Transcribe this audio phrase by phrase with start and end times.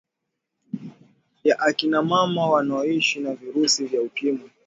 [1.43, 4.49] ya akina mama wanaoshi na virusi vya ukimwi